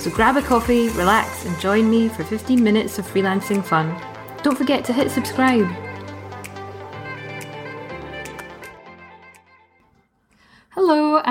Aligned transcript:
So 0.00 0.10
grab 0.10 0.38
a 0.38 0.42
coffee, 0.42 0.88
relax, 0.88 1.44
and 1.44 1.60
join 1.60 1.90
me 1.90 2.08
for 2.08 2.24
15 2.24 2.64
minutes 2.64 2.98
of 2.98 3.06
freelancing 3.06 3.62
fun. 3.62 3.94
Don't 4.42 4.56
forget 4.56 4.82
to 4.86 4.94
hit 4.94 5.10
subscribe. 5.10 5.68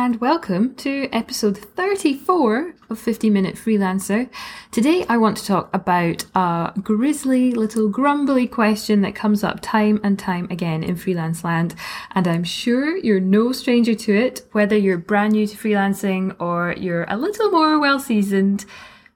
And 0.09 0.20
welcome 0.20 0.73
to 0.77 1.08
episode 1.12 1.55
34 1.55 2.73
of 2.90 2.98
15 2.98 3.31
Minute 3.31 3.54
Freelancer. 3.54 4.27
Today, 4.72 5.05
I 5.08 5.18
want 5.18 5.38
to 5.38 5.45
talk 5.45 5.70
about 5.72 6.26
a 6.34 6.73
grisly 6.82 7.52
little 7.52 7.90
grumbly 7.90 8.48
question 8.48 9.02
that 9.02 9.13
comes 9.13 9.44
up 9.44 9.59
time 9.62 10.02
and 10.04 10.18
time 10.18 10.48
again 10.49 10.82
in 10.82 10.95
freelance 10.95 11.44
land. 11.44 11.76
And 12.16 12.27
I'm 12.27 12.44
sure 12.44 12.98
you're 12.98 13.20
no 13.20 13.52
stranger 13.52 13.94
to 13.94 14.16
it, 14.16 14.48
whether 14.52 14.76
you're 14.76 14.98
brand 14.98 15.34
new 15.34 15.45
to 15.45 15.55
freelancing 15.55 16.35
or 16.41 16.73
you're 16.76 17.05
a 17.07 17.16
little 17.16 17.52
more 17.52 17.80
well 17.80 17.99
seasoned. 17.99 18.66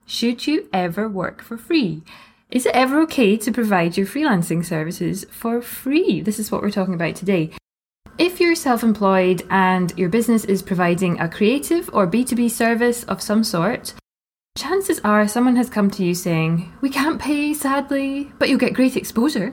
Should 0.06 0.46
you 0.46 0.68
ever 0.72 1.08
work 1.08 1.42
for 1.42 1.58
free? 1.58 2.04
Is 2.52 2.66
it 2.66 2.74
ever 2.76 3.00
okay 3.00 3.36
to 3.38 3.50
provide 3.50 3.96
your 3.96 4.06
freelancing 4.06 4.64
services 4.64 5.26
for 5.28 5.60
free? 5.60 6.20
This 6.20 6.38
is 6.38 6.52
what 6.52 6.62
we're 6.62 6.70
talking 6.70 6.94
about 6.94 7.16
today. 7.16 7.50
If 8.16 8.40
you're 8.40 8.54
self 8.54 8.84
employed 8.84 9.42
and 9.50 9.92
your 9.98 10.08
business 10.08 10.44
is 10.44 10.62
providing 10.62 11.18
a 11.18 11.28
creative 11.28 11.90
or 11.92 12.06
B2B 12.06 12.48
service 12.48 13.02
of 13.04 13.20
some 13.20 13.42
sort, 13.42 13.92
chances 14.56 15.00
are 15.00 15.26
someone 15.26 15.56
has 15.56 15.68
come 15.68 15.90
to 15.90 16.04
you 16.04 16.14
saying, 16.14 16.72
We 16.80 16.90
can't 16.90 17.20
pay, 17.20 17.52
sadly, 17.54 18.30
but 18.38 18.48
you'll 18.48 18.58
get 18.60 18.72
great 18.72 18.96
exposure. 18.96 19.52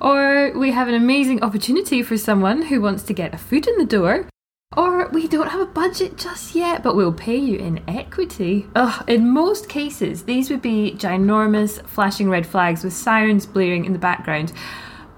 Or 0.00 0.52
we 0.58 0.72
have 0.72 0.88
an 0.88 0.94
amazing 0.94 1.44
opportunity 1.44 2.02
for 2.02 2.16
someone 2.16 2.62
who 2.62 2.80
wants 2.80 3.04
to 3.04 3.14
get 3.14 3.34
a 3.34 3.38
foot 3.38 3.68
in 3.68 3.78
the 3.78 3.84
door. 3.84 4.28
Or 4.76 5.08
we 5.10 5.28
don't 5.28 5.50
have 5.50 5.60
a 5.60 5.66
budget 5.66 6.16
just 6.16 6.56
yet, 6.56 6.82
but 6.82 6.96
we'll 6.96 7.12
pay 7.12 7.36
you 7.36 7.56
in 7.58 7.84
equity. 7.86 8.66
Ugh, 8.74 9.04
in 9.06 9.30
most 9.30 9.68
cases, 9.68 10.24
these 10.24 10.50
would 10.50 10.62
be 10.62 10.96
ginormous 10.98 11.86
flashing 11.86 12.28
red 12.28 12.46
flags 12.46 12.82
with 12.82 12.94
sirens 12.94 13.46
blaring 13.46 13.84
in 13.84 13.92
the 13.92 13.98
background. 14.00 14.52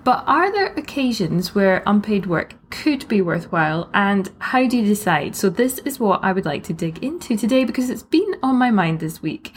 But 0.04 0.22
are 0.26 0.52
there 0.52 0.74
occasions 0.74 1.54
where 1.54 1.82
unpaid 1.86 2.26
work 2.26 2.54
could 2.70 3.08
be 3.08 3.22
worthwhile 3.22 3.88
and 3.94 4.30
how 4.38 4.68
do 4.68 4.76
you 4.76 4.84
decide? 4.84 5.34
So, 5.34 5.48
this 5.48 5.78
is 5.78 5.98
what 5.98 6.22
I 6.22 6.32
would 6.32 6.44
like 6.44 6.62
to 6.64 6.74
dig 6.74 7.02
into 7.02 7.38
today 7.38 7.64
because 7.64 7.88
it's 7.88 8.02
been 8.02 8.36
on 8.42 8.56
my 8.56 8.70
mind 8.70 9.00
this 9.00 9.22
week. 9.22 9.54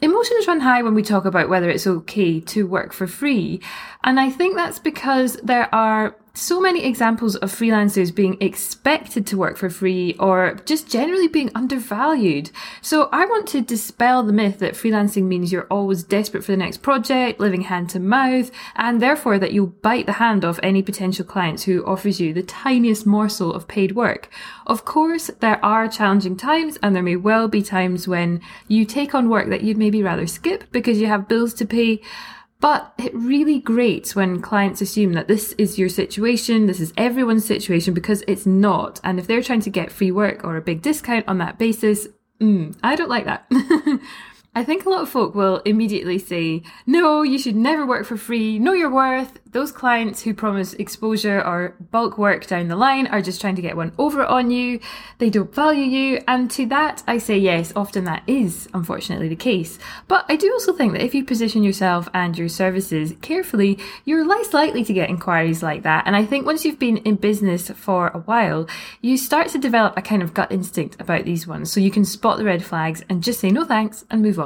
Emotions 0.00 0.46
run 0.46 0.60
high 0.60 0.82
when 0.82 0.94
we 0.94 1.02
talk 1.02 1.26
about 1.26 1.50
whether 1.50 1.68
it's 1.68 1.86
okay 1.86 2.40
to 2.40 2.66
work 2.66 2.94
for 2.94 3.06
free. 3.06 3.60
And 4.02 4.18
I 4.18 4.30
think 4.30 4.56
that's 4.56 4.78
because 4.78 5.34
there 5.42 5.72
are 5.74 6.16
so 6.36 6.60
many 6.60 6.84
examples 6.84 7.36
of 7.36 7.52
freelancers 7.52 8.12
being 8.12 8.36
expected 8.40 9.24
to 9.24 9.38
work 9.38 9.56
for 9.56 9.70
free 9.70 10.16
or 10.18 10.60
just 10.64 10.90
generally 10.90 11.28
being 11.28 11.48
undervalued. 11.54 12.50
So 12.82 13.08
I 13.12 13.24
want 13.24 13.46
to 13.48 13.60
dispel 13.60 14.24
the 14.24 14.32
myth 14.32 14.58
that 14.58 14.74
freelancing 14.74 15.24
means 15.24 15.52
you're 15.52 15.68
always 15.70 16.02
desperate 16.02 16.42
for 16.42 16.50
the 16.50 16.56
next 16.56 16.78
project, 16.78 17.38
living 17.38 17.62
hand 17.62 17.88
to 17.90 18.00
mouth, 18.00 18.50
and 18.74 19.00
therefore 19.00 19.38
that 19.38 19.52
you'll 19.52 19.68
bite 19.68 20.06
the 20.06 20.14
hand 20.14 20.44
off 20.44 20.58
any 20.60 20.82
potential 20.82 21.24
clients 21.24 21.62
who 21.62 21.86
offers 21.86 22.20
you 22.20 22.32
the 22.32 22.42
tiniest 22.42 23.06
morsel 23.06 23.54
of 23.54 23.68
paid 23.68 23.92
work. 23.92 24.28
Of 24.66 24.84
course, 24.84 25.30
there 25.38 25.64
are 25.64 25.86
challenging 25.86 26.36
times 26.36 26.78
and 26.82 26.96
there 26.96 27.02
may 27.02 27.16
well 27.16 27.46
be 27.46 27.62
times 27.62 28.08
when 28.08 28.40
you 28.66 28.84
take 28.84 29.14
on 29.14 29.28
work 29.28 29.48
that 29.50 29.62
you'd 29.62 29.78
maybe 29.78 30.02
rather 30.02 30.26
skip 30.26 30.64
because 30.72 31.00
you 31.00 31.06
have 31.06 31.28
bills 31.28 31.54
to 31.54 31.64
pay. 31.64 32.00
But 32.64 32.94
it 32.96 33.14
really 33.14 33.60
grates 33.60 34.16
when 34.16 34.40
clients 34.40 34.80
assume 34.80 35.12
that 35.12 35.28
this 35.28 35.52
is 35.58 35.78
your 35.78 35.90
situation, 35.90 36.64
this 36.64 36.80
is 36.80 36.94
everyone's 36.96 37.44
situation, 37.44 37.92
because 37.92 38.24
it's 38.26 38.46
not. 38.46 39.02
And 39.04 39.18
if 39.18 39.26
they're 39.26 39.42
trying 39.42 39.60
to 39.60 39.70
get 39.70 39.92
free 39.92 40.10
work 40.10 40.44
or 40.44 40.56
a 40.56 40.62
big 40.62 40.80
discount 40.80 41.28
on 41.28 41.36
that 41.36 41.58
basis, 41.58 42.08
mm, 42.40 42.74
I 42.82 42.96
don't 42.96 43.10
like 43.10 43.26
that. 43.26 43.44
I 44.56 44.62
think 44.62 44.86
a 44.86 44.90
lot 44.90 45.02
of 45.02 45.08
folk 45.08 45.34
will 45.34 45.58
immediately 45.64 46.18
say, 46.18 46.62
no, 46.86 47.22
you 47.22 47.38
should 47.38 47.56
never 47.56 47.84
work 47.84 48.06
for 48.06 48.16
free, 48.16 48.58
know 48.58 48.72
your 48.72 48.90
worth. 48.90 49.40
Those 49.50 49.72
clients 49.72 50.22
who 50.22 50.34
promise 50.34 50.74
exposure 50.74 51.40
or 51.40 51.76
bulk 51.90 52.18
work 52.18 52.46
down 52.46 52.68
the 52.68 52.76
line 52.76 53.06
are 53.08 53.22
just 53.22 53.40
trying 53.40 53.56
to 53.56 53.62
get 53.62 53.76
one 53.76 53.92
over 53.98 54.24
on 54.24 54.50
you. 54.50 54.80
They 55.18 55.30
don't 55.30 55.54
value 55.54 55.84
you. 55.84 56.20
And 56.26 56.50
to 56.52 56.66
that, 56.66 57.02
I 57.06 57.18
say 57.18 57.38
yes, 57.38 57.72
often 57.76 58.04
that 58.04 58.22
is 58.26 58.68
unfortunately 58.74 59.28
the 59.28 59.36
case. 59.36 59.78
But 60.08 60.24
I 60.28 60.36
do 60.36 60.52
also 60.52 60.72
think 60.72 60.92
that 60.92 61.04
if 61.04 61.14
you 61.14 61.24
position 61.24 61.62
yourself 61.62 62.08
and 62.14 62.36
your 62.36 62.48
services 62.48 63.14
carefully, 63.22 63.78
you're 64.04 64.26
less 64.26 64.52
likely 64.52 64.84
to 64.84 64.92
get 64.92 65.10
inquiries 65.10 65.62
like 65.62 65.82
that. 65.82 66.04
And 66.06 66.16
I 66.16 66.24
think 66.24 66.46
once 66.46 66.64
you've 66.64 66.78
been 66.78 66.98
in 66.98 67.16
business 67.16 67.70
for 67.70 68.08
a 68.08 68.18
while, 68.18 68.68
you 69.00 69.16
start 69.16 69.48
to 69.48 69.58
develop 69.58 69.96
a 69.96 70.02
kind 70.02 70.22
of 70.22 70.34
gut 70.34 70.50
instinct 70.50 71.00
about 71.00 71.24
these 71.24 71.46
ones. 71.46 71.70
So 71.70 71.80
you 71.80 71.90
can 71.90 72.04
spot 72.04 72.38
the 72.38 72.44
red 72.44 72.64
flags 72.64 73.04
and 73.08 73.22
just 73.22 73.40
say 73.40 73.50
no 73.50 73.64
thanks 73.64 74.04
and 74.10 74.22
move 74.22 74.38
on. 74.40 74.43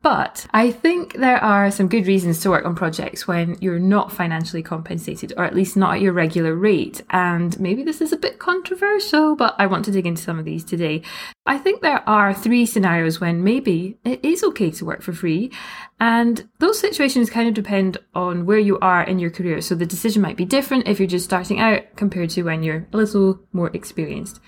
But 0.00 0.46
I 0.52 0.70
think 0.70 1.14
there 1.14 1.42
are 1.42 1.72
some 1.72 1.88
good 1.88 2.06
reasons 2.06 2.40
to 2.40 2.50
work 2.50 2.64
on 2.64 2.76
projects 2.76 3.26
when 3.26 3.56
you're 3.60 3.80
not 3.80 4.12
financially 4.12 4.62
compensated, 4.62 5.32
or 5.36 5.44
at 5.44 5.56
least 5.56 5.76
not 5.76 5.96
at 5.96 6.00
your 6.00 6.12
regular 6.12 6.54
rate. 6.54 7.02
And 7.10 7.58
maybe 7.58 7.82
this 7.82 8.00
is 8.00 8.12
a 8.12 8.16
bit 8.16 8.38
controversial, 8.38 9.34
but 9.34 9.56
I 9.58 9.66
want 9.66 9.84
to 9.86 9.90
dig 9.90 10.06
into 10.06 10.22
some 10.22 10.38
of 10.38 10.44
these 10.44 10.62
today. 10.62 11.02
I 11.46 11.58
think 11.58 11.82
there 11.82 12.08
are 12.08 12.32
three 12.32 12.64
scenarios 12.64 13.20
when 13.20 13.42
maybe 13.42 13.98
it 14.04 14.24
is 14.24 14.44
okay 14.44 14.70
to 14.70 14.84
work 14.84 15.02
for 15.02 15.12
free. 15.12 15.50
And 15.98 16.48
those 16.60 16.78
situations 16.78 17.28
kind 17.28 17.48
of 17.48 17.54
depend 17.54 17.98
on 18.14 18.46
where 18.46 18.58
you 18.58 18.78
are 18.78 19.02
in 19.02 19.18
your 19.18 19.30
career. 19.30 19.60
So 19.60 19.74
the 19.74 19.84
decision 19.84 20.22
might 20.22 20.36
be 20.36 20.44
different 20.44 20.86
if 20.86 21.00
you're 21.00 21.08
just 21.08 21.24
starting 21.24 21.58
out 21.58 21.96
compared 21.96 22.30
to 22.30 22.44
when 22.44 22.62
you're 22.62 22.86
a 22.92 22.96
little 22.96 23.40
more 23.52 23.70
experienced. 23.74 24.38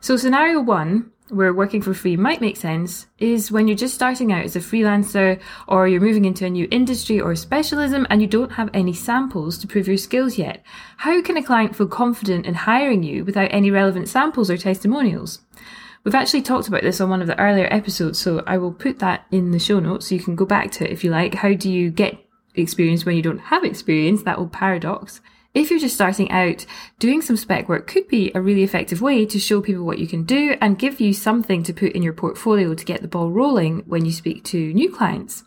So 0.00 0.18
scenario 0.18 0.60
one 0.60 1.10
where 1.30 1.54
working 1.54 1.80
for 1.80 1.94
free 1.94 2.16
might 2.16 2.40
make 2.40 2.56
sense 2.56 3.06
is 3.18 3.50
when 3.50 3.66
you're 3.66 3.76
just 3.76 3.94
starting 3.94 4.32
out 4.32 4.44
as 4.44 4.56
a 4.56 4.60
freelancer 4.60 5.40
or 5.66 5.88
you're 5.88 6.00
moving 6.00 6.24
into 6.24 6.44
a 6.44 6.50
new 6.50 6.68
industry 6.70 7.20
or 7.20 7.34
specialism 7.34 8.06
and 8.10 8.20
you 8.20 8.28
don't 8.28 8.52
have 8.52 8.68
any 8.74 8.92
samples 8.92 9.56
to 9.58 9.66
prove 9.66 9.88
your 9.88 9.96
skills 9.96 10.36
yet. 10.36 10.62
How 10.98 11.22
can 11.22 11.36
a 11.36 11.42
client 11.42 11.74
feel 11.74 11.88
confident 11.88 12.44
in 12.44 12.54
hiring 12.54 13.02
you 13.02 13.24
without 13.24 13.48
any 13.52 13.70
relevant 13.70 14.08
samples 14.08 14.50
or 14.50 14.58
testimonials? 14.58 15.40
We've 16.04 16.14
actually 16.14 16.42
talked 16.42 16.68
about 16.68 16.82
this 16.82 17.00
on 17.00 17.08
one 17.08 17.22
of 17.22 17.26
the 17.26 17.40
earlier 17.40 17.68
episodes, 17.70 18.20
so 18.20 18.42
I 18.46 18.58
will 18.58 18.72
put 18.72 18.98
that 18.98 19.24
in 19.30 19.52
the 19.52 19.58
show 19.58 19.80
notes 19.80 20.08
so 20.08 20.14
you 20.14 20.22
can 20.22 20.36
go 20.36 20.44
back 20.44 20.70
to 20.72 20.84
it 20.84 20.90
if 20.90 21.02
you 21.02 21.10
like. 21.10 21.36
How 21.36 21.54
do 21.54 21.70
you 21.70 21.90
get 21.90 22.18
experience 22.54 23.06
when 23.06 23.16
you 23.16 23.22
don't 23.22 23.38
have 23.38 23.64
experience? 23.64 24.22
That 24.22 24.38
old 24.38 24.52
paradox. 24.52 25.22
If 25.54 25.70
you're 25.70 25.78
just 25.78 25.94
starting 25.94 26.32
out, 26.32 26.66
doing 26.98 27.22
some 27.22 27.36
spec 27.36 27.68
work 27.68 27.86
could 27.86 28.08
be 28.08 28.32
a 28.34 28.40
really 28.40 28.64
effective 28.64 29.00
way 29.00 29.24
to 29.24 29.38
show 29.38 29.60
people 29.60 29.84
what 29.84 30.00
you 30.00 30.08
can 30.08 30.24
do 30.24 30.56
and 30.60 30.76
give 30.76 31.00
you 31.00 31.12
something 31.12 31.62
to 31.62 31.72
put 31.72 31.92
in 31.92 32.02
your 32.02 32.12
portfolio 32.12 32.74
to 32.74 32.84
get 32.84 33.02
the 33.02 33.08
ball 33.08 33.30
rolling 33.30 33.84
when 33.86 34.04
you 34.04 34.10
speak 34.10 34.42
to 34.44 34.74
new 34.74 34.92
clients. 34.92 35.44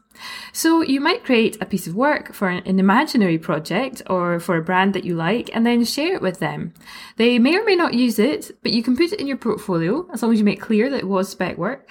So 0.53 0.81
you 0.81 1.01
might 1.01 1.25
create 1.25 1.57
a 1.61 1.65
piece 1.65 1.87
of 1.87 1.93
work 1.93 2.33
for 2.33 2.47
an 2.47 2.79
imaginary 2.79 3.37
project 3.37 4.01
or 4.09 4.39
for 4.39 4.55
a 4.55 4.63
brand 4.63 4.95
that 4.95 5.03
you 5.03 5.13
like 5.13 5.53
and 5.53 5.65
then 5.65 5.83
share 5.83 6.15
it 6.15 6.21
with 6.21 6.39
them. 6.39 6.73
They 7.17 7.37
may 7.37 7.57
or 7.57 7.65
may 7.65 7.75
not 7.75 7.93
use 7.93 8.17
it, 8.17 8.57
but 8.63 8.71
you 8.71 8.83
can 8.83 8.95
put 8.95 9.11
it 9.11 9.19
in 9.19 9.27
your 9.27 9.37
portfolio 9.37 10.07
as 10.13 10.23
long 10.23 10.31
as 10.31 10.39
you 10.39 10.45
make 10.45 10.61
clear 10.61 10.89
that 10.89 10.99
it 10.99 11.07
was 11.07 11.27
spec 11.27 11.57
work. 11.57 11.87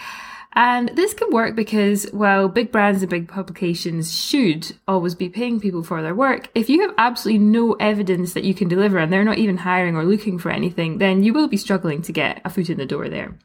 And 0.52 0.90
this 0.94 1.12
can 1.12 1.30
work 1.30 1.54
because 1.54 2.04
while 2.12 2.48
big 2.48 2.72
brands 2.72 3.02
and 3.02 3.10
big 3.10 3.28
publications 3.28 4.18
should 4.18 4.74
always 4.88 5.14
be 5.14 5.28
paying 5.28 5.60
people 5.60 5.82
for 5.82 6.02
their 6.02 6.14
work, 6.14 6.48
if 6.54 6.70
you 6.70 6.80
have 6.82 6.94
absolutely 6.96 7.44
no 7.44 7.74
evidence 7.74 8.32
that 8.32 8.44
you 8.44 8.54
can 8.54 8.68
deliver 8.68 8.98
and 8.98 9.12
they're 9.12 9.24
not 9.24 9.38
even 9.38 9.58
hiring 9.58 9.96
or 9.96 10.04
looking 10.04 10.38
for 10.38 10.50
anything, 10.50 10.98
then 10.98 11.22
you 11.22 11.34
will 11.34 11.48
be 11.48 11.56
struggling 11.58 12.00
to 12.02 12.12
get 12.12 12.40
a 12.44 12.50
foot 12.50 12.70
in 12.70 12.78
the 12.78 12.86
door 12.86 13.08
there. 13.08 13.36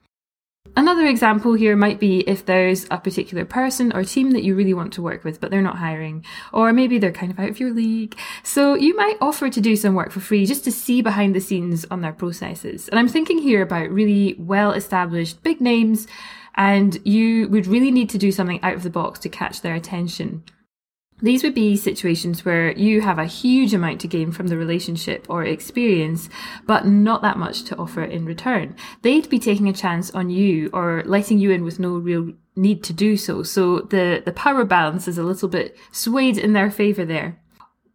Another 0.77 1.05
example 1.05 1.53
here 1.53 1.75
might 1.75 1.99
be 1.99 2.19
if 2.21 2.45
there's 2.45 2.85
a 2.89 2.97
particular 2.97 3.43
person 3.43 3.91
or 3.91 4.05
team 4.05 4.31
that 4.31 4.43
you 4.43 4.55
really 4.55 4.73
want 4.73 4.93
to 4.93 5.01
work 5.01 5.25
with, 5.25 5.41
but 5.41 5.51
they're 5.51 5.61
not 5.61 5.77
hiring, 5.77 6.23
or 6.53 6.71
maybe 6.71 6.97
they're 6.97 7.11
kind 7.11 7.31
of 7.31 7.39
out 7.39 7.49
of 7.49 7.59
your 7.59 7.73
league. 7.73 8.17
So 8.43 8.75
you 8.75 8.95
might 8.95 9.17
offer 9.19 9.49
to 9.49 9.59
do 9.59 9.75
some 9.75 9.95
work 9.95 10.11
for 10.11 10.21
free 10.21 10.45
just 10.45 10.63
to 10.63 10.71
see 10.71 11.01
behind 11.01 11.35
the 11.35 11.41
scenes 11.41 11.85
on 11.91 12.01
their 12.01 12.13
processes. 12.13 12.87
And 12.87 12.97
I'm 12.97 13.09
thinking 13.09 13.39
here 13.39 13.61
about 13.61 13.89
really 13.89 14.35
well 14.39 14.71
established 14.71 15.43
big 15.43 15.59
names 15.59 16.07
and 16.55 16.99
you 17.05 17.47
would 17.49 17.67
really 17.67 17.91
need 17.91 18.09
to 18.09 18.17
do 18.17 18.31
something 18.31 18.61
out 18.61 18.75
of 18.75 18.83
the 18.83 18.89
box 18.89 19.19
to 19.19 19.29
catch 19.29 19.61
their 19.61 19.75
attention. 19.75 20.43
These 21.21 21.43
would 21.43 21.53
be 21.53 21.77
situations 21.77 22.43
where 22.43 22.71
you 22.71 23.01
have 23.01 23.19
a 23.19 23.25
huge 23.25 23.75
amount 23.75 24.01
to 24.01 24.07
gain 24.07 24.31
from 24.31 24.47
the 24.47 24.57
relationship 24.57 25.27
or 25.29 25.43
experience, 25.43 26.29
but 26.65 26.87
not 26.87 27.21
that 27.21 27.37
much 27.37 27.63
to 27.65 27.77
offer 27.77 28.03
in 28.03 28.25
return. 28.25 28.75
They'd 29.03 29.29
be 29.29 29.37
taking 29.37 29.69
a 29.69 29.73
chance 29.73 30.09
on 30.11 30.31
you 30.31 30.71
or 30.73 31.03
letting 31.05 31.37
you 31.37 31.51
in 31.51 31.63
with 31.63 31.79
no 31.79 31.91
real 31.97 32.33
need 32.55 32.83
to 32.85 32.93
do 32.93 33.17
so. 33.17 33.43
So 33.43 33.81
the, 33.81 34.23
the 34.25 34.33
power 34.33 34.65
balance 34.65 35.07
is 35.07 35.19
a 35.19 35.23
little 35.23 35.47
bit 35.47 35.77
swayed 35.91 36.37
in 36.37 36.53
their 36.53 36.71
favor 36.71 37.05
there. 37.05 37.40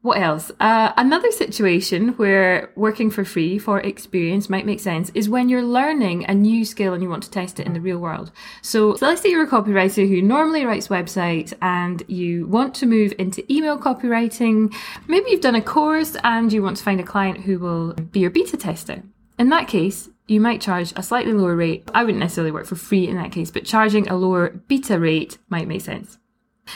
What 0.06 0.22
else? 0.22 0.52
Uh, 0.60 0.92
another 0.96 1.32
situation 1.32 2.10
where 2.10 2.70
working 2.76 3.10
for 3.10 3.24
free 3.24 3.58
for 3.58 3.80
experience 3.80 4.48
might 4.48 4.64
make 4.64 4.78
sense 4.78 5.10
is 5.14 5.28
when 5.28 5.48
you're 5.48 5.64
learning 5.64 6.26
a 6.26 6.32
new 6.32 6.64
skill 6.64 6.94
and 6.94 7.02
you 7.02 7.08
want 7.08 7.24
to 7.24 7.30
test 7.32 7.58
it 7.58 7.66
in 7.66 7.72
the 7.72 7.80
real 7.80 7.98
world. 7.98 8.30
So, 8.62 8.94
so 8.94 9.04
let's 9.04 9.20
say 9.20 9.30
you're 9.30 9.42
a 9.42 9.50
copywriter 9.50 10.08
who 10.08 10.22
normally 10.22 10.64
writes 10.64 10.86
websites 10.86 11.54
and 11.60 12.04
you 12.06 12.46
want 12.46 12.72
to 12.76 12.86
move 12.86 13.14
into 13.18 13.52
email 13.52 13.76
copywriting. 13.76 14.72
Maybe 15.08 15.32
you've 15.32 15.40
done 15.40 15.56
a 15.56 15.60
course 15.60 16.16
and 16.22 16.52
you 16.52 16.62
want 16.62 16.76
to 16.76 16.84
find 16.84 17.00
a 17.00 17.02
client 17.02 17.40
who 17.40 17.58
will 17.58 17.94
be 17.94 18.20
your 18.20 18.30
beta 18.30 18.56
tester. 18.56 19.02
In 19.40 19.48
that 19.48 19.66
case, 19.66 20.08
you 20.28 20.40
might 20.40 20.60
charge 20.60 20.92
a 20.94 21.02
slightly 21.02 21.32
lower 21.32 21.56
rate. 21.56 21.90
I 21.92 22.04
wouldn't 22.04 22.20
necessarily 22.20 22.52
work 22.52 22.66
for 22.66 22.76
free 22.76 23.08
in 23.08 23.16
that 23.16 23.32
case, 23.32 23.50
but 23.50 23.64
charging 23.64 24.06
a 24.06 24.14
lower 24.14 24.50
beta 24.68 25.00
rate 25.00 25.38
might 25.48 25.66
make 25.66 25.80
sense. 25.80 26.18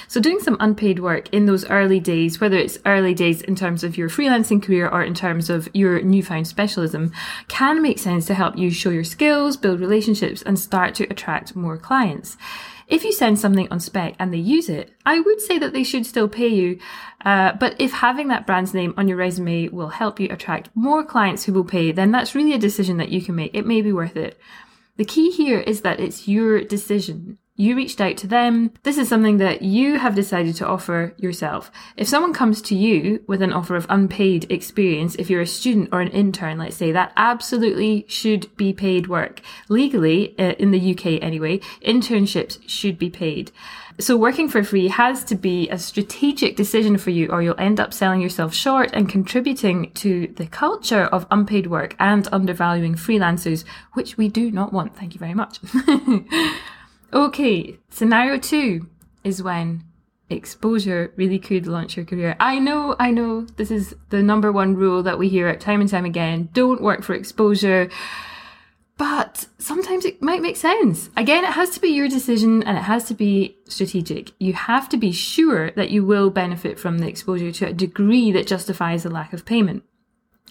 So, 0.08 0.20
doing 0.20 0.40
some 0.40 0.56
unpaid 0.60 0.98
work 0.98 1.28
in 1.32 1.46
those 1.46 1.64
early 1.68 2.00
days, 2.00 2.40
whether 2.40 2.56
it's 2.56 2.78
early 2.86 3.14
days 3.14 3.42
in 3.42 3.56
terms 3.56 3.84
of 3.84 3.96
your 3.96 4.08
freelancing 4.08 4.62
career 4.62 4.88
or 4.88 5.02
in 5.02 5.14
terms 5.14 5.50
of 5.50 5.68
your 5.72 6.00
newfound 6.02 6.46
specialism, 6.46 7.12
can 7.48 7.82
make 7.82 7.98
sense 7.98 8.26
to 8.26 8.34
help 8.34 8.56
you 8.56 8.70
show 8.70 8.90
your 8.90 9.04
skills, 9.04 9.56
build 9.56 9.80
relationships, 9.80 10.42
and 10.42 10.58
start 10.58 10.94
to 10.96 11.04
attract 11.04 11.56
more 11.56 11.76
clients. 11.76 12.36
If 12.90 13.04
you 13.04 13.12
send 13.12 13.38
something 13.38 13.68
on 13.70 13.78
spec 13.78 14.16
and 14.18 14.34
they 14.34 14.38
use 14.38 14.68
it, 14.68 14.92
I 15.06 15.20
would 15.20 15.40
say 15.40 15.58
that 15.58 15.72
they 15.72 15.84
should 15.84 16.04
still 16.04 16.28
pay 16.28 16.48
you. 16.48 16.80
Uh, 17.24 17.52
but 17.52 17.76
if 17.78 17.92
having 17.92 18.28
that 18.28 18.46
brand's 18.46 18.74
name 18.74 18.94
on 18.96 19.06
your 19.06 19.16
resume 19.16 19.68
will 19.68 19.90
help 19.90 20.18
you 20.18 20.26
attract 20.28 20.70
more 20.74 21.04
clients 21.04 21.44
who 21.44 21.52
will 21.52 21.64
pay, 21.64 21.92
then 21.92 22.10
that's 22.10 22.34
really 22.34 22.52
a 22.52 22.58
decision 22.58 22.96
that 22.96 23.10
you 23.10 23.22
can 23.22 23.36
make. 23.36 23.54
It 23.54 23.64
may 23.64 23.80
be 23.80 23.92
worth 23.92 24.16
it. 24.16 24.36
The 24.96 25.04
key 25.04 25.30
here 25.30 25.60
is 25.60 25.82
that 25.82 26.00
it's 26.00 26.26
your 26.26 26.64
decision. 26.64 27.38
You 27.60 27.76
reached 27.76 28.00
out 28.00 28.16
to 28.16 28.26
them. 28.26 28.70
This 28.84 28.96
is 28.96 29.06
something 29.06 29.36
that 29.36 29.60
you 29.60 29.98
have 29.98 30.14
decided 30.14 30.54
to 30.56 30.66
offer 30.66 31.12
yourself. 31.18 31.70
If 31.94 32.08
someone 32.08 32.32
comes 32.32 32.62
to 32.62 32.74
you 32.74 33.22
with 33.26 33.42
an 33.42 33.52
offer 33.52 33.76
of 33.76 33.84
unpaid 33.90 34.50
experience, 34.50 35.14
if 35.16 35.28
you're 35.28 35.42
a 35.42 35.46
student 35.46 35.90
or 35.92 36.00
an 36.00 36.08
intern, 36.08 36.56
let's 36.56 36.76
say, 36.76 36.90
that 36.92 37.12
absolutely 37.18 38.06
should 38.08 38.56
be 38.56 38.72
paid 38.72 39.08
work. 39.08 39.42
Legally, 39.68 40.34
uh, 40.38 40.52
in 40.52 40.70
the 40.70 40.92
UK 40.92 41.22
anyway, 41.22 41.58
internships 41.84 42.66
should 42.66 42.98
be 42.98 43.10
paid. 43.10 43.52
So 43.98 44.16
working 44.16 44.48
for 44.48 44.64
free 44.64 44.88
has 44.88 45.22
to 45.24 45.34
be 45.34 45.68
a 45.68 45.76
strategic 45.76 46.56
decision 46.56 46.96
for 46.96 47.10
you 47.10 47.28
or 47.28 47.42
you'll 47.42 47.60
end 47.60 47.78
up 47.78 47.92
selling 47.92 48.22
yourself 48.22 48.54
short 48.54 48.88
and 48.94 49.06
contributing 49.06 49.90
to 49.96 50.28
the 50.28 50.46
culture 50.46 51.04
of 51.04 51.26
unpaid 51.30 51.66
work 51.66 51.94
and 51.98 52.26
undervaluing 52.32 52.94
freelancers, 52.94 53.64
which 53.92 54.16
we 54.16 54.30
do 54.30 54.50
not 54.50 54.72
want. 54.72 54.96
Thank 54.96 55.12
you 55.12 55.18
very 55.18 55.34
much. 55.34 55.60
Okay, 57.12 57.78
scenario 57.90 58.38
two 58.38 58.88
is 59.24 59.42
when 59.42 59.84
exposure 60.28 61.12
really 61.16 61.38
could 61.38 61.66
launch 61.66 61.96
your 61.96 62.06
career. 62.06 62.36
I 62.38 62.58
know, 62.58 62.94
I 63.00 63.10
know, 63.10 63.42
this 63.56 63.70
is 63.70 63.94
the 64.10 64.22
number 64.22 64.52
one 64.52 64.76
rule 64.76 65.02
that 65.02 65.18
we 65.18 65.28
hear 65.28 65.48
at 65.48 65.60
time 65.60 65.80
and 65.80 65.90
time 65.90 66.04
again. 66.04 66.48
Don't 66.52 66.80
work 66.80 67.02
for 67.02 67.14
exposure. 67.14 67.90
But 68.96 69.46
sometimes 69.58 70.04
it 70.04 70.22
might 70.22 70.42
make 70.42 70.56
sense. 70.56 71.08
Again, 71.16 71.42
it 71.42 71.54
has 71.54 71.70
to 71.70 71.80
be 71.80 71.88
your 71.88 72.06
decision 72.06 72.62
and 72.62 72.76
it 72.76 72.82
has 72.82 73.04
to 73.04 73.14
be 73.14 73.56
strategic. 73.66 74.32
You 74.38 74.52
have 74.52 74.90
to 74.90 74.98
be 74.98 75.10
sure 75.10 75.70
that 75.70 75.90
you 75.90 76.04
will 76.04 76.28
benefit 76.28 76.78
from 76.78 76.98
the 76.98 77.08
exposure 77.08 77.50
to 77.50 77.68
a 77.68 77.72
degree 77.72 78.30
that 78.32 78.46
justifies 78.46 79.02
the 79.02 79.10
lack 79.10 79.32
of 79.32 79.46
payment. 79.46 79.84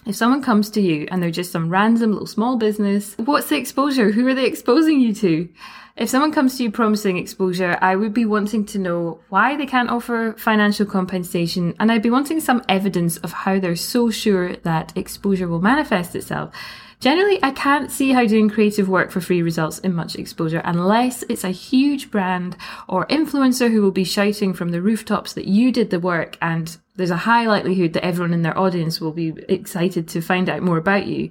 If 0.04 0.16
someone 0.16 0.42
comes 0.42 0.68
to 0.70 0.80
you 0.80 1.06
and 1.10 1.22
they're 1.22 1.30
just 1.30 1.52
some 1.52 1.70
random 1.70 2.10
little 2.10 2.26
small 2.26 2.56
business, 2.56 3.14
what's 3.18 3.48
the 3.48 3.56
exposure? 3.56 4.10
Who 4.10 4.26
are 4.26 4.34
they 4.34 4.46
exposing 4.46 5.00
you 5.00 5.14
to? 5.14 5.48
If 5.96 6.08
someone 6.08 6.32
comes 6.32 6.56
to 6.56 6.62
you 6.62 6.70
promising 6.70 7.16
exposure, 7.16 7.76
I 7.80 7.96
would 7.96 8.14
be 8.14 8.24
wanting 8.24 8.64
to 8.66 8.78
know 8.78 9.20
why 9.28 9.56
they 9.56 9.66
can't 9.66 9.90
offer 9.90 10.34
financial 10.38 10.86
compensation, 10.86 11.74
and 11.80 11.90
I'd 11.90 12.02
be 12.02 12.10
wanting 12.10 12.40
some 12.40 12.62
evidence 12.68 13.16
of 13.18 13.32
how 13.32 13.58
they're 13.58 13.76
so 13.76 14.10
sure 14.10 14.56
that 14.56 14.96
exposure 14.96 15.48
will 15.48 15.60
manifest 15.60 16.14
itself. 16.14 16.54
Generally, 17.00 17.42
I 17.42 17.50
can't 17.52 17.90
see 17.90 18.12
how 18.12 18.26
doing 18.26 18.50
creative 18.50 18.86
work 18.86 19.10
for 19.10 19.22
free 19.22 19.40
results 19.40 19.78
in 19.78 19.94
much 19.94 20.16
exposure 20.16 20.60
unless 20.66 21.22
it's 21.30 21.44
a 21.44 21.50
huge 21.50 22.10
brand 22.10 22.58
or 22.88 23.06
influencer 23.06 23.70
who 23.70 23.80
will 23.80 23.90
be 23.90 24.04
shouting 24.04 24.52
from 24.52 24.68
the 24.68 24.82
rooftops 24.82 25.32
that 25.32 25.46
you 25.46 25.72
did 25.72 25.88
the 25.88 25.98
work 25.98 26.36
and 26.42 26.76
there's 26.96 27.10
a 27.10 27.16
high 27.16 27.46
likelihood 27.46 27.94
that 27.94 28.04
everyone 28.04 28.34
in 28.34 28.42
their 28.42 28.58
audience 28.58 29.00
will 29.00 29.12
be 29.12 29.32
excited 29.48 30.08
to 30.08 30.20
find 30.20 30.50
out 30.50 30.62
more 30.62 30.76
about 30.76 31.06
you. 31.06 31.30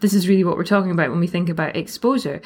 This 0.00 0.14
is 0.14 0.26
really 0.26 0.44
what 0.44 0.56
we're 0.56 0.64
talking 0.64 0.90
about 0.90 1.10
when 1.10 1.20
we 1.20 1.26
think 1.26 1.50
about 1.50 1.76
exposure. 1.76 2.40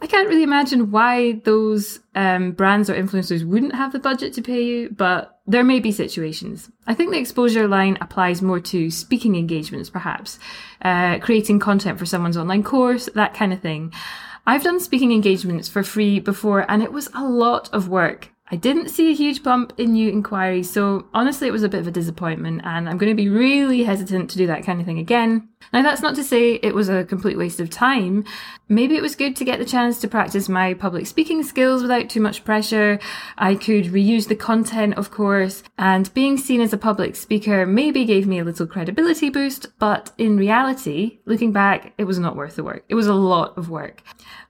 I 0.00 0.06
can't 0.06 0.28
really 0.28 0.42
imagine 0.42 0.90
why 0.90 1.40
those 1.44 2.00
um, 2.14 2.52
brands 2.52 2.90
or 2.90 2.94
influencers 2.94 3.46
wouldn't 3.46 3.74
have 3.74 3.92
the 3.92 3.98
budget 3.98 4.34
to 4.34 4.42
pay 4.42 4.62
you, 4.62 4.90
but 4.90 5.40
there 5.46 5.64
may 5.64 5.80
be 5.80 5.90
situations. 5.90 6.70
I 6.86 6.92
think 6.94 7.12
the 7.12 7.18
exposure 7.18 7.66
line 7.66 7.96
applies 8.00 8.42
more 8.42 8.60
to 8.60 8.90
speaking 8.90 9.36
engagements, 9.36 9.88
perhaps, 9.88 10.38
uh, 10.82 11.18
creating 11.20 11.60
content 11.60 11.98
for 11.98 12.04
someone's 12.04 12.36
online 12.36 12.62
course, 12.62 13.08
that 13.14 13.32
kind 13.32 13.54
of 13.54 13.60
thing. 13.60 13.92
I've 14.46 14.62
done 14.62 14.80
speaking 14.80 15.12
engagements 15.12 15.68
for 15.68 15.82
free 15.82 16.20
before, 16.20 16.70
and 16.70 16.82
it 16.82 16.92
was 16.92 17.08
a 17.14 17.24
lot 17.24 17.72
of 17.72 17.88
work. 17.88 18.30
I 18.48 18.54
didn't 18.54 18.90
see 18.90 19.10
a 19.10 19.14
huge 19.14 19.42
bump 19.42 19.72
in 19.76 19.92
new 19.92 20.08
inquiries, 20.08 20.70
so 20.70 21.06
honestly, 21.12 21.48
it 21.48 21.52
was 21.52 21.64
a 21.64 21.68
bit 21.68 21.80
of 21.80 21.88
a 21.88 21.90
disappointment, 21.90 22.60
and 22.64 22.88
I'm 22.88 22.96
going 22.96 23.10
to 23.10 23.20
be 23.20 23.28
really 23.28 23.82
hesitant 23.82 24.30
to 24.30 24.38
do 24.38 24.46
that 24.46 24.62
kind 24.64 24.78
of 24.78 24.86
thing 24.86 25.00
again. 25.00 25.48
Now, 25.72 25.82
that's 25.82 26.00
not 26.00 26.14
to 26.14 26.22
say 26.22 26.54
it 26.54 26.72
was 26.72 26.88
a 26.88 27.04
complete 27.04 27.36
waste 27.36 27.58
of 27.58 27.70
time. 27.70 28.24
Maybe 28.68 28.94
it 28.94 29.02
was 29.02 29.16
good 29.16 29.34
to 29.36 29.44
get 29.44 29.58
the 29.58 29.64
chance 29.64 30.00
to 30.00 30.06
practice 30.06 30.48
my 30.48 30.74
public 30.74 31.08
speaking 31.08 31.42
skills 31.42 31.82
without 31.82 32.08
too 32.08 32.20
much 32.20 32.44
pressure. 32.44 33.00
I 33.36 33.56
could 33.56 33.86
reuse 33.86 34.28
the 34.28 34.36
content, 34.36 34.94
of 34.94 35.10
course, 35.10 35.64
and 35.76 36.14
being 36.14 36.36
seen 36.38 36.60
as 36.60 36.72
a 36.72 36.78
public 36.78 37.16
speaker 37.16 37.66
maybe 37.66 38.04
gave 38.04 38.28
me 38.28 38.38
a 38.38 38.44
little 38.44 38.68
credibility 38.68 39.28
boost, 39.28 39.76
but 39.80 40.12
in 40.18 40.36
reality, 40.36 41.18
looking 41.24 41.50
back, 41.50 41.94
it 41.98 42.04
was 42.04 42.20
not 42.20 42.36
worth 42.36 42.54
the 42.54 42.62
work. 42.62 42.84
It 42.88 42.94
was 42.94 43.08
a 43.08 43.14
lot 43.14 43.58
of 43.58 43.70
work. 43.70 44.02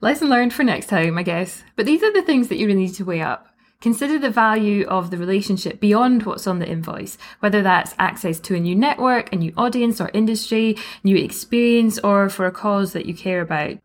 Lesson 0.02 0.28
learned 0.28 0.52
for 0.52 0.64
next 0.64 0.88
time, 0.88 1.16
I 1.16 1.22
guess. 1.22 1.64
But 1.76 1.86
these 1.86 2.02
are 2.02 2.12
the 2.12 2.20
things 2.20 2.48
that 2.48 2.56
you 2.56 2.66
really 2.66 2.80
need 2.80 2.94
to 2.96 3.04
weigh 3.06 3.22
up. 3.22 3.48
Consider 3.80 4.18
the 4.18 4.30
value 4.30 4.86
of 4.86 5.10
the 5.10 5.18
relationship 5.18 5.80
beyond 5.80 6.24
what's 6.24 6.46
on 6.46 6.58
the 6.58 6.68
invoice, 6.68 7.18
whether 7.40 7.62
that's 7.62 7.94
access 7.98 8.40
to 8.40 8.54
a 8.54 8.60
new 8.60 8.74
network, 8.74 9.32
a 9.32 9.36
new 9.36 9.52
audience 9.56 10.00
or 10.00 10.10
industry, 10.14 10.76
new 11.04 11.16
experience, 11.16 11.98
or 11.98 12.28
for 12.28 12.46
a 12.46 12.50
cause 12.50 12.92
that 12.94 13.06
you 13.06 13.14
care 13.14 13.42
about. 13.42 13.76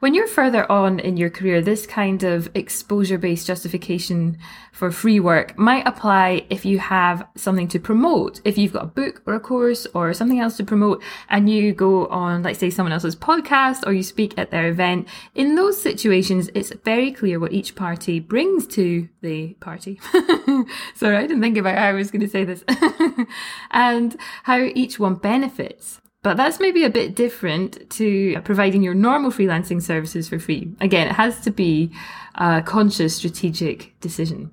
When 0.00 0.14
you're 0.14 0.26
further 0.26 0.70
on 0.70 1.00
in 1.00 1.16
your 1.16 1.30
career, 1.30 1.60
this 1.60 1.86
kind 1.86 2.22
of 2.22 2.50
exposure 2.54 3.18
based 3.18 3.46
justification 3.46 4.38
for 4.72 4.90
free 4.90 5.20
work 5.20 5.56
might 5.56 5.86
apply 5.86 6.46
if 6.50 6.64
you 6.64 6.78
have 6.78 7.26
something 7.36 7.68
to 7.68 7.78
promote. 7.78 8.40
If 8.44 8.58
you've 8.58 8.72
got 8.72 8.82
a 8.84 8.86
book 8.86 9.22
or 9.26 9.34
a 9.34 9.40
course 9.40 9.86
or 9.94 10.12
something 10.12 10.40
else 10.40 10.56
to 10.56 10.64
promote 10.64 11.02
and 11.28 11.48
you 11.48 11.72
go 11.72 12.06
on, 12.08 12.42
let's 12.42 12.58
say, 12.58 12.70
someone 12.70 12.92
else's 12.92 13.16
podcast 13.16 13.86
or 13.86 13.92
you 13.92 14.02
speak 14.02 14.34
at 14.36 14.50
their 14.50 14.68
event, 14.68 15.08
in 15.34 15.54
those 15.54 15.80
situations, 15.80 16.50
it's 16.54 16.72
very 16.84 17.12
clear 17.12 17.38
what 17.38 17.52
each 17.52 17.74
party 17.74 18.20
brings 18.20 18.66
to 18.68 19.08
the 19.20 19.54
party. 19.60 20.00
Sorry, 20.94 21.16
I 21.16 21.22
didn't 21.22 21.42
think 21.42 21.56
about 21.56 21.78
how 21.78 21.88
I 21.88 21.92
was 21.92 22.10
going 22.10 22.22
to 22.22 22.28
say 22.28 22.44
this. 22.44 22.64
and 23.70 24.16
how 24.44 24.58
each 24.74 24.98
one 24.98 25.14
benefits. 25.14 26.00
But 26.24 26.38
that's 26.38 26.58
maybe 26.58 26.84
a 26.84 26.90
bit 26.90 27.14
different 27.14 27.90
to 27.90 28.40
providing 28.44 28.82
your 28.82 28.94
normal 28.94 29.30
freelancing 29.30 29.82
services 29.82 30.26
for 30.26 30.38
free. 30.38 30.74
Again, 30.80 31.06
it 31.06 31.12
has 31.12 31.38
to 31.42 31.50
be 31.50 31.92
a 32.34 32.62
conscious 32.62 33.14
strategic 33.14 33.94
decision. 34.00 34.50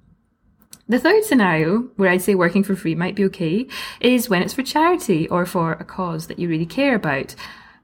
The 0.89 0.99
third 0.99 1.23
scenario, 1.23 1.89
where 1.95 2.09
I'd 2.09 2.21
say 2.21 2.35
working 2.35 2.65
for 2.65 2.75
free 2.75 2.93
might 2.93 3.15
be 3.15 3.23
okay, 3.25 3.67
is 4.01 4.29
when 4.29 4.41
it's 4.41 4.53
for 4.53 4.63
charity 4.63 5.29
or 5.29 5.45
for 5.45 5.71
a 5.71 5.85
cause 5.85 6.27
that 6.27 6.39
you 6.39 6.49
really 6.49 6.65
care 6.65 6.93
about. 6.93 7.35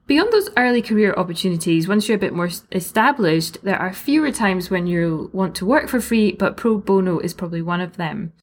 Beyond 0.06 0.34
those 0.34 0.50
early 0.58 0.82
career 0.82 1.13
opportunities, 1.15 1.88
once 1.88 2.10
you're 2.10 2.17
a 2.17 2.20
bit 2.20 2.34
more 2.34 2.50
established, 2.74 3.63
there 3.63 3.79
are 3.79 3.94
fewer 3.94 4.32
times 4.32 4.70
when 4.70 4.88
you'll 4.88 5.29
want 5.32 5.56
to 5.56 5.65
work 5.65 5.88
for 5.88 6.01
free, 6.01 6.34
but 6.34 6.58
pro 6.58 6.77
bono 6.77 7.20
is 7.20 7.34
probably 7.34 7.62
one 7.62 7.79
of 7.79 7.96
them. 7.96 8.34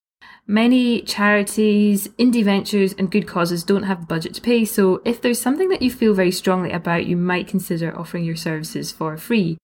Many 0.46 1.00
charities, 1.00 2.08
indie 2.18 2.44
ventures, 2.44 2.92
and 2.98 3.10
good 3.10 3.26
causes 3.26 3.64
don't 3.64 3.84
have 3.84 4.00
the 4.00 4.06
budget 4.06 4.34
to 4.34 4.42
pay, 4.42 4.66
so 4.66 5.00
if 5.04 5.22
there's 5.22 5.40
something 5.40 5.70
that 5.70 5.80
you 5.80 5.90
feel 5.90 6.12
very 6.12 6.30
strongly 6.30 6.70
about, 6.70 7.06
you 7.06 7.16
might 7.16 7.48
consider 7.48 7.98
offering 7.98 8.24
your 8.24 8.36
services 8.36 8.92
for 8.92 9.16
free. 9.16 9.56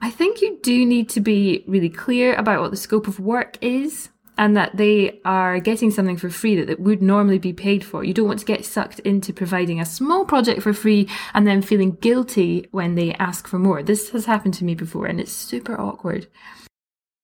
I 0.00 0.10
think 0.10 0.40
you 0.40 0.58
do 0.60 0.84
need 0.84 1.08
to 1.10 1.20
be 1.20 1.64
really 1.68 1.88
clear 1.88 2.34
about 2.34 2.60
what 2.60 2.72
the 2.72 2.76
scope 2.76 3.06
of 3.06 3.20
work 3.20 3.58
is 3.60 4.08
and 4.36 4.56
that 4.56 4.76
they 4.76 5.20
are 5.24 5.60
getting 5.60 5.90
something 5.90 6.16
for 6.16 6.30
free 6.30 6.56
that, 6.56 6.66
that 6.66 6.80
would 6.80 7.02
normally 7.02 7.38
be 7.38 7.52
paid 7.52 7.84
for. 7.84 8.02
You 8.02 8.14
don't 8.14 8.28
want 8.28 8.40
to 8.40 8.46
get 8.46 8.64
sucked 8.64 9.00
into 9.00 9.32
providing 9.32 9.80
a 9.80 9.86
small 9.86 10.24
project 10.24 10.62
for 10.62 10.72
free 10.72 11.08
and 11.34 11.46
then 11.46 11.62
feeling 11.62 11.92
guilty 12.00 12.68
when 12.70 12.96
they 12.96 13.14
ask 13.14 13.46
for 13.46 13.58
more. 13.58 13.82
This 13.82 14.10
has 14.10 14.26
happened 14.26 14.54
to 14.54 14.64
me 14.64 14.74
before 14.74 15.06
and 15.06 15.20
it's 15.20 15.32
super 15.32 15.80
awkward. 15.80 16.28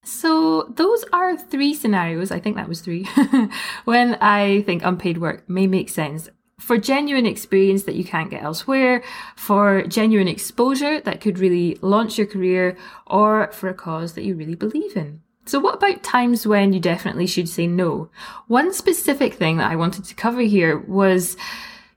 So, 0.04 0.72
those 0.74 1.04
are 1.12 1.36
three 1.36 1.74
scenarios, 1.74 2.30
I 2.30 2.38
think 2.38 2.56
that 2.56 2.68
was 2.68 2.80
three, 2.80 3.08
when 3.84 4.16
I 4.16 4.62
think 4.62 4.84
unpaid 4.84 5.18
work 5.18 5.48
may 5.48 5.66
make 5.66 5.88
sense. 5.88 6.28
For 6.58 6.78
genuine 6.78 7.26
experience 7.26 7.82
that 7.84 7.96
you 7.96 8.04
can't 8.04 8.30
get 8.30 8.42
elsewhere, 8.42 9.02
for 9.34 9.82
genuine 9.82 10.28
exposure 10.28 11.00
that 11.00 11.20
could 11.20 11.38
really 11.38 11.78
launch 11.80 12.16
your 12.16 12.26
career, 12.26 12.76
or 13.06 13.50
for 13.52 13.68
a 13.68 13.74
cause 13.74 14.12
that 14.14 14.24
you 14.24 14.34
really 14.34 14.54
believe 14.54 14.96
in. 14.96 15.20
So, 15.46 15.58
what 15.58 15.74
about 15.74 16.02
times 16.02 16.46
when 16.46 16.72
you 16.72 16.80
definitely 16.80 17.26
should 17.26 17.48
say 17.48 17.66
no? 17.66 18.08
One 18.46 18.72
specific 18.72 19.34
thing 19.34 19.58
that 19.58 19.70
I 19.70 19.76
wanted 19.76 20.04
to 20.04 20.14
cover 20.14 20.40
here 20.40 20.78
was 20.78 21.36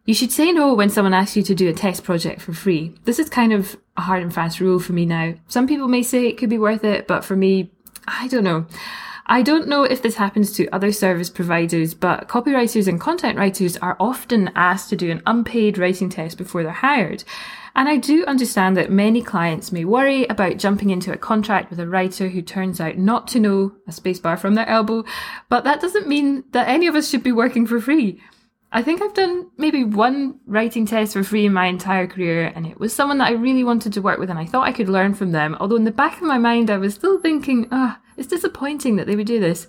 you 0.08 0.14
should 0.14 0.32
say 0.32 0.54
no 0.54 0.74
when 0.74 0.90
someone 0.90 1.14
asks 1.14 1.36
you 1.36 1.44
to 1.44 1.56
do 1.56 1.68
a 1.68 1.74
test 1.74 2.04
project 2.04 2.42
for 2.42 2.54
free. 2.54 2.96
This 3.04 3.20
is 3.20 3.30
kind 3.30 3.52
of 3.52 3.78
a 3.98 4.02
hard 4.02 4.24
and 4.24 4.34
fast 4.34 4.62
rule 4.62 4.80
for 4.80 4.94
me 4.94 5.06
now. 5.06 5.34
Some 5.48 5.68
people 5.68 5.90
may 5.90 6.02
say 6.02 6.26
it 6.26 6.38
could 6.38 6.50
be 6.50 6.58
worth 6.58 6.86
it, 6.86 7.08
but 7.08 7.26
for 7.26 7.36
me, 7.36 7.72
I 8.08 8.28
don't 8.28 8.44
know. 8.44 8.66
I 9.30 9.42
don't 9.42 9.68
know 9.68 9.84
if 9.84 10.02
this 10.02 10.16
happens 10.16 10.54
to 10.54 10.70
other 10.70 10.94
service 10.94 11.30
providers, 11.30 11.94
but 11.94 12.30
copywriters 12.30 12.88
and 12.88 13.00
content 13.00 13.38
writers 13.38 13.76
are 13.78 13.98
often 14.00 14.50
asked 14.56 14.90
to 14.90 14.96
do 14.96 15.12
an 15.12 15.22
unpaid 15.26 15.78
writing 15.78 16.10
test 16.10 16.38
before 16.38 16.64
they're 16.64 16.72
hired. 16.72 17.26
And 17.76 17.90
I 17.90 17.98
do 17.98 18.26
understand 18.26 18.78
that 18.78 18.90
many 18.90 19.22
clients 19.22 19.74
may 19.74 19.84
worry 19.84 20.26
about 20.28 20.58
jumping 20.58 20.90
into 20.90 21.12
a 21.12 21.18
contract 21.18 21.70
with 21.70 21.80
a 21.80 21.88
writer 21.88 22.30
who 22.30 22.42
turns 22.42 22.80
out 22.80 22.98
not 22.98 23.28
to 23.30 23.40
know 23.42 23.74
a 23.86 23.92
spacebar 23.92 24.40
from 24.40 24.56
their 24.56 24.68
elbow, 24.68 25.04
but 25.50 25.66
that 25.66 25.82
doesn't 25.82 26.08
mean 26.08 26.46
that 26.54 26.70
any 26.70 26.88
of 26.88 26.96
us 26.96 27.10
should 27.10 27.22
be 27.22 27.34
working 27.34 27.68
for 27.68 27.82
free. 27.82 28.22
I 28.72 28.84
think 28.84 29.02
I've 29.02 29.14
done 29.14 29.50
maybe 29.58 29.84
one 29.86 30.40
writing 30.46 30.86
test 30.86 31.14
for 31.14 31.24
free 31.24 31.46
in 31.46 31.54
my 31.54 31.68
entire 31.68 32.06
career, 32.06 32.52
and 32.54 32.68
it 32.68 32.80
was 32.80 32.94
someone 32.94 33.18
that 33.20 33.30
I 33.30 33.32
really 33.32 33.64
wanted 33.64 33.94
to 33.94 34.02
work 34.02 34.20
with, 34.20 34.30
and 34.30 34.38
I 34.38 34.46
thought 34.46 34.68
I 34.68 34.74
could 34.74 34.90
learn 34.90 35.14
from 35.14 35.32
them. 35.32 35.56
Although 35.60 35.78
in 35.78 35.86
the 35.86 35.92
back 35.92 36.18
of 36.18 36.28
my 36.28 36.38
mind, 36.38 36.70
I 36.70 36.78
was 36.78 36.94
still 36.94 37.20
thinking, 37.20 37.68
ah, 37.72 37.98
oh, 37.98 38.12
it's 38.18 38.28
disappointing 38.28 38.98
that 38.98 39.08
they 39.08 39.16
would 39.16 39.28
do 39.28 39.40
this. 39.40 39.68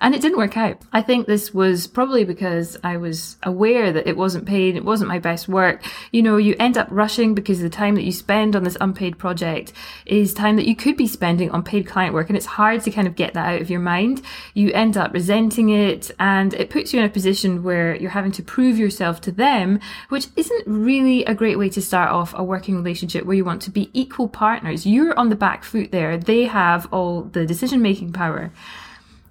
And 0.00 0.14
it 0.14 0.20
didn't 0.20 0.36
work 0.36 0.56
out. 0.56 0.82
I 0.92 1.00
think 1.00 1.26
this 1.26 1.54
was 1.54 1.86
probably 1.86 2.24
because 2.24 2.76
I 2.84 2.98
was 2.98 3.36
aware 3.42 3.92
that 3.92 4.06
it 4.06 4.16
wasn't 4.16 4.44
paid, 4.44 4.76
it 4.76 4.84
wasn't 4.84 5.08
my 5.08 5.18
best 5.18 5.48
work. 5.48 5.82
You 6.12 6.22
know, 6.22 6.36
you 6.36 6.54
end 6.58 6.76
up 6.76 6.88
rushing 6.90 7.34
because 7.34 7.60
the 7.60 7.70
time 7.70 7.94
that 7.94 8.04
you 8.04 8.12
spend 8.12 8.54
on 8.54 8.64
this 8.64 8.76
unpaid 8.80 9.18
project 9.18 9.72
is 10.04 10.34
time 10.34 10.56
that 10.56 10.66
you 10.66 10.76
could 10.76 10.96
be 10.98 11.06
spending 11.06 11.50
on 11.50 11.62
paid 11.62 11.86
client 11.86 12.12
work, 12.12 12.28
and 12.28 12.36
it's 12.36 12.46
hard 12.46 12.82
to 12.82 12.90
kind 12.90 13.06
of 13.06 13.16
get 13.16 13.32
that 13.34 13.54
out 13.54 13.62
of 13.62 13.70
your 13.70 13.80
mind. 13.80 14.20
You 14.52 14.70
end 14.72 14.96
up 14.98 15.14
resenting 15.14 15.70
it, 15.70 16.10
and 16.18 16.52
it 16.54 16.68
puts 16.68 16.92
you 16.92 17.00
in 17.00 17.06
a 17.06 17.10
position 17.10 17.62
where 17.62 17.96
you're 17.96 18.10
having 18.10 18.32
to 18.32 18.42
prove 18.42 18.78
yourself 18.78 19.20
to 19.22 19.32
them, 19.32 19.80
which 20.10 20.28
isn't 20.36 20.66
really 20.66 21.24
a 21.24 21.34
great 21.34 21.58
way 21.58 21.70
to 21.70 21.80
start 21.80 22.10
off 22.10 22.34
a 22.36 22.44
working 22.44 22.76
relationship 22.76 23.24
where 23.24 23.36
you 23.36 23.44
want 23.44 23.62
to 23.62 23.70
be 23.70 23.90
equal 23.94 24.28
partners. 24.28 24.84
You're 24.84 25.18
on 25.18 25.30
the 25.30 25.36
back 25.36 25.64
foot 25.64 25.90
there, 25.90 26.18
they 26.18 26.44
have 26.44 26.86
all 26.92 27.22
the 27.22 27.46
decision 27.46 27.80
making 27.80 28.12
power. 28.12 28.52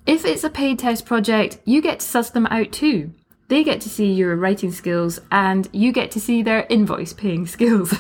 If 0.06 0.24
it's 0.24 0.44
a 0.44 0.50
paid 0.52 0.78
test 0.80 1.06
project, 1.06 1.60
you 1.66 1.82
get 1.82 2.00
to 2.00 2.06
suss 2.06 2.30
them 2.30 2.46
out 2.48 2.72
too. 2.72 3.12
They 3.48 3.64
get 3.64 3.82
to 3.82 3.90
see 3.90 4.12
your 4.12 4.36
writing 4.36 4.72
skills 4.72 5.20
and 5.32 5.68
you 5.72 5.92
get 5.92 6.12
to 6.12 6.20
see 6.20 6.44
their 6.44 6.68
invoice 6.70 7.14
paying 7.14 7.48
skills. 7.56 7.94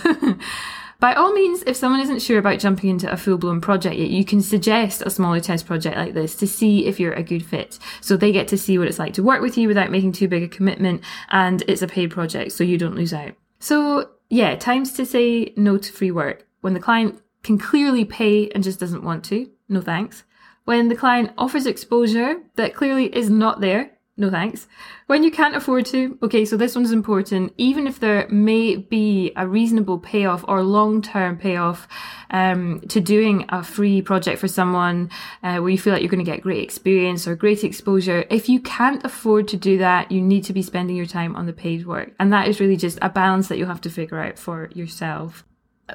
By 0.99 1.13
all 1.13 1.33
means, 1.33 1.63
if 1.63 1.75
someone 1.75 1.99
isn't 2.01 2.21
sure 2.21 2.39
about 2.39 2.59
jumping 2.59 2.89
into 2.89 3.11
a 3.11 3.17
full 3.17 3.37
blown 3.37 3.59
project 3.59 3.95
yet, 3.95 4.09
you 4.09 4.23
can 4.23 4.41
suggest 4.41 5.01
a 5.01 5.09
smaller 5.09 5.39
test 5.39 5.65
project 5.65 5.97
like 5.97 6.13
this 6.13 6.35
to 6.37 6.47
see 6.47 6.85
if 6.85 6.99
you're 6.99 7.13
a 7.13 7.23
good 7.23 7.45
fit. 7.45 7.79
So 8.01 8.15
they 8.15 8.31
get 8.31 8.47
to 8.49 8.57
see 8.57 8.77
what 8.77 8.87
it's 8.87 8.99
like 8.99 9.13
to 9.15 9.23
work 9.23 9.41
with 9.41 9.57
you 9.57 9.67
without 9.67 9.91
making 9.91 10.13
too 10.13 10.27
big 10.27 10.43
a 10.43 10.47
commitment 10.47 11.01
and 11.29 11.63
it's 11.67 11.81
a 11.81 11.87
paid 11.87 12.11
project 12.11 12.53
so 12.53 12.63
you 12.63 12.77
don't 12.77 12.95
lose 12.95 13.13
out. 13.13 13.33
So 13.59 14.09
yeah, 14.29 14.55
times 14.55 14.93
to 14.93 15.05
say 15.05 15.53
no 15.57 15.77
to 15.77 15.91
free 15.91 16.11
work. 16.11 16.47
When 16.61 16.73
the 16.73 16.79
client 16.79 17.21
can 17.43 17.57
clearly 17.57 18.05
pay 18.05 18.49
and 18.49 18.63
just 18.63 18.79
doesn't 18.79 19.03
want 19.03 19.25
to, 19.25 19.49
no 19.69 19.81
thanks. 19.81 20.23
When 20.65 20.89
the 20.89 20.95
client 20.95 21.31
offers 21.37 21.67
exposure 21.67 22.37
that 22.55 22.73
clearly 22.73 23.15
is 23.15 23.29
not 23.29 23.61
there, 23.61 23.91
no 24.17 24.31
thanks. 24.31 24.67
When 25.07 25.23
you 25.23 25.29
can't 25.29 25.55
afford 25.55 25.85
to, 25.87 26.17
okay, 26.23 26.45
so 26.45 26.57
this 26.57 26.73
one's 26.73 26.91
important. 26.91 27.53
Even 27.57 27.85
if 27.85 27.99
there 27.99 28.27
may 28.29 28.77
be 28.77 29.31
a 29.35 29.45
reasonable 29.45 29.99
payoff 29.99 30.43
or 30.47 30.63
long-term 30.63 31.37
payoff 31.37 31.87
um, 32.31 32.79
to 32.87 33.01
doing 33.01 33.45
a 33.49 33.61
free 33.61 34.01
project 34.01 34.39
for 34.39 34.47
someone 34.47 35.11
uh, 35.43 35.57
where 35.57 35.69
you 35.69 35.77
feel 35.77 35.93
like 35.93 36.01
you're 36.01 36.09
going 36.09 36.23
to 36.23 36.31
get 36.31 36.41
great 36.41 36.63
experience 36.63 37.27
or 37.27 37.35
great 37.35 37.63
exposure, 37.63 38.25
if 38.29 38.47
you 38.47 38.59
can't 38.61 39.03
afford 39.03 39.47
to 39.49 39.57
do 39.57 39.77
that, 39.77 40.11
you 40.11 40.21
need 40.21 40.45
to 40.45 40.53
be 40.53 40.61
spending 40.61 40.95
your 40.95 41.05
time 41.05 41.35
on 41.35 41.45
the 41.45 41.53
paid 41.53 41.85
work, 41.85 42.13
and 42.19 42.31
that 42.31 42.47
is 42.47 42.59
really 42.59 42.77
just 42.77 42.97
a 43.01 43.09
balance 43.09 43.49
that 43.49 43.57
you'll 43.57 43.67
have 43.67 43.81
to 43.81 43.89
figure 43.89 44.19
out 44.19 44.39
for 44.39 44.69
yourself 44.73 45.43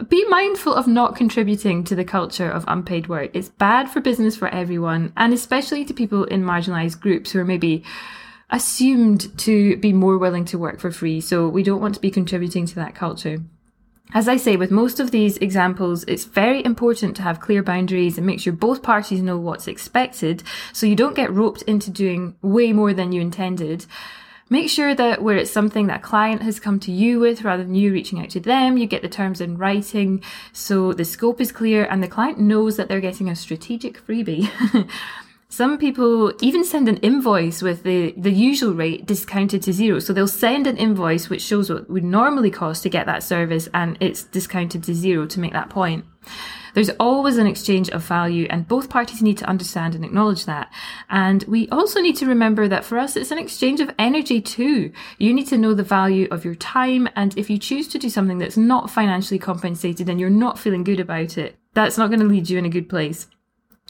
be 0.08 0.24
mindful 0.28 0.74
of 0.74 0.86
not 0.86 1.16
contributing 1.16 1.82
to 1.84 1.94
the 1.94 2.04
culture 2.04 2.48
of 2.48 2.64
unpaid 2.68 3.08
work. 3.08 3.30
It's 3.34 3.48
bad 3.48 3.90
for 3.90 4.00
business 4.00 4.36
for 4.36 4.48
everyone, 4.48 5.12
and 5.16 5.32
especially 5.32 5.84
to 5.84 5.94
people 5.94 6.24
in 6.24 6.44
marginalized 6.44 7.00
groups 7.00 7.32
who 7.32 7.40
are 7.40 7.44
maybe 7.44 7.82
assumed 8.50 9.36
to 9.38 9.76
be 9.76 9.92
more 9.92 10.18
willing 10.18 10.44
to 10.44 10.58
work 10.58 10.80
for 10.80 10.90
free. 10.90 11.20
So 11.20 11.48
we 11.48 11.62
don't 11.62 11.80
want 11.80 11.94
to 11.94 12.00
be 12.00 12.10
contributing 12.10 12.66
to 12.66 12.74
that 12.76 12.94
culture. 12.94 13.42
As 14.12 14.26
I 14.26 14.38
say, 14.38 14.56
with 14.56 14.72
most 14.72 14.98
of 14.98 15.12
these 15.12 15.36
examples, 15.38 16.04
it's 16.08 16.24
very 16.24 16.64
important 16.64 17.14
to 17.16 17.22
have 17.22 17.40
clear 17.40 17.62
boundaries 17.62 18.18
and 18.18 18.26
make 18.26 18.40
sure 18.40 18.52
both 18.52 18.82
parties 18.82 19.22
know 19.22 19.38
what's 19.38 19.68
expected 19.68 20.42
so 20.72 20.86
you 20.86 20.96
don't 20.96 21.14
get 21.14 21.32
roped 21.32 21.62
into 21.62 21.90
doing 21.90 22.34
way 22.42 22.72
more 22.72 22.92
than 22.92 23.12
you 23.12 23.20
intended. 23.20 23.86
Make 24.52 24.68
sure 24.68 24.96
that 24.96 25.22
where 25.22 25.36
it's 25.36 25.50
something 25.50 25.86
that 25.86 26.00
a 26.00 26.02
client 26.02 26.42
has 26.42 26.58
come 26.58 26.80
to 26.80 26.90
you 26.90 27.20
with 27.20 27.44
rather 27.44 27.62
than 27.62 27.76
you 27.76 27.92
reaching 27.92 28.18
out 28.18 28.30
to 28.30 28.40
them, 28.40 28.76
you 28.76 28.86
get 28.86 29.00
the 29.00 29.08
terms 29.08 29.40
in 29.40 29.56
writing 29.56 30.24
so 30.52 30.92
the 30.92 31.04
scope 31.04 31.40
is 31.40 31.52
clear 31.52 31.84
and 31.84 32.02
the 32.02 32.08
client 32.08 32.40
knows 32.40 32.76
that 32.76 32.88
they're 32.88 33.00
getting 33.00 33.28
a 33.28 33.36
strategic 33.36 34.04
freebie. 34.04 34.50
Some 35.48 35.78
people 35.78 36.32
even 36.40 36.64
send 36.64 36.88
an 36.88 36.96
invoice 36.96 37.62
with 37.62 37.84
the, 37.84 38.12
the 38.16 38.32
usual 38.32 38.72
rate 38.72 39.06
discounted 39.06 39.62
to 39.62 39.72
zero. 39.72 40.00
So 40.00 40.12
they'll 40.12 40.26
send 40.26 40.66
an 40.66 40.76
invoice 40.76 41.28
which 41.28 41.42
shows 41.42 41.70
what 41.70 41.88
would 41.88 42.04
normally 42.04 42.50
cost 42.50 42.82
to 42.82 42.88
get 42.88 43.06
that 43.06 43.22
service 43.22 43.68
and 43.72 43.96
it's 44.00 44.24
discounted 44.24 44.82
to 44.84 44.94
zero 44.94 45.26
to 45.26 45.38
make 45.38 45.52
that 45.52 45.70
point. 45.70 46.04
There's 46.74 46.90
always 47.00 47.36
an 47.36 47.46
exchange 47.46 47.90
of 47.90 48.02
value 48.02 48.46
and 48.50 48.68
both 48.68 48.90
parties 48.90 49.22
need 49.22 49.38
to 49.38 49.48
understand 49.48 49.94
and 49.94 50.04
acknowledge 50.04 50.44
that. 50.46 50.72
And 51.08 51.42
we 51.44 51.68
also 51.70 52.00
need 52.00 52.16
to 52.16 52.26
remember 52.26 52.68
that 52.68 52.84
for 52.84 52.98
us, 52.98 53.16
it's 53.16 53.30
an 53.30 53.38
exchange 53.38 53.80
of 53.80 53.94
energy 53.98 54.40
too. 54.40 54.92
You 55.18 55.32
need 55.32 55.48
to 55.48 55.58
know 55.58 55.74
the 55.74 55.82
value 55.82 56.28
of 56.30 56.44
your 56.44 56.54
time. 56.54 57.08
And 57.16 57.36
if 57.36 57.50
you 57.50 57.58
choose 57.58 57.88
to 57.88 57.98
do 57.98 58.08
something 58.08 58.38
that's 58.38 58.56
not 58.56 58.90
financially 58.90 59.38
compensated 59.38 60.08
and 60.08 60.20
you're 60.20 60.30
not 60.30 60.58
feeling 60.58 60.84
good 60.84 61.00
about 61.00 61.38
it, 61.38 61.56
that's 61.74 61.98
not 61.98 62.08
going 62.08 62.20
to 62.20 62.26
lead 62.26 62.50
you 62.50 62.58
in 62.58 62.64
a 62.64 62.70
good 62.70 62.88
place. 62.88 63.26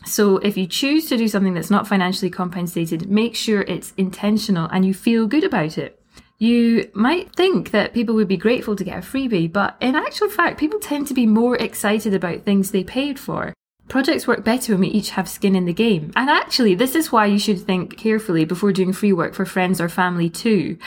So 0.06 0.38
if 0.38 0.56
you 0.56 0.66
choose 0.66 1.08
to 1.08 1.16
do 1.16 1.28
something 1.28 1.54
that's 1.54 1.70
not 1.70 1.86
financially 1.86 2.30
compensated, 2.30 3.10
make 3.10 3.36
sure 3.36 3.62
it's 3.62 3.92
intentional 3.96 4.68
and 4.72 4.84
you 4.84 4.94
feel 4.94 5.26
good 5.26 5.44
about 5.44 5.76
it. 5.76 5.99
You 6.40 6.90
might 6.94 7.36
think 7.36 7.70
that 7.72 7.92
people 7.92 8.14
would 8.14 8.26
be 8.26 8.38
grateful 8.38 8.74
to 8.74 8.82
get 8.82 8.96
a 8.96 9.06
freebie, 9.06 9.52
but 9.52 9.76
in 9.78 9.94
actual 9.94 10.30
fact, 10.30 10.58
people 10.58 10.80
tend 10.80 11.06
to 11.08 11.14
be 11.14 11.26
more 11.26 11.54
excited 11.54 12.14
about 12.14 12.44
things 12.44 12.70
they 12.70 12.82
paid 12.82 13.18
for. 13.18 13.52
Projects 13.88 14.26
work 14.26 14.42
better 14.42 14.72
when 14.72 14.80
we 14.80 14.88
each 14.88 15.10
have 15.10 15.28
skin 15.28 15.54
in 15.54 15.66
the 15.66 15.74
game. 15.74 16.12
And 16.16 16.30
actually, 16.30 16.74
this 16.74 16.94
is 16.94 17.12
why 17.12 17.26
you 17.26 17.38
should 17.38 17.60
think 17.60 17.98
carefully 17.98 18.46
before 18.46 18.72
doing 18.72 18.94
free 18.94 19.12
work 19.12 19.34
for 19.34 19.44
friends 19.44 19.82
or 19.82 19.90
family 19.90 20.30
too. 20.30 20.78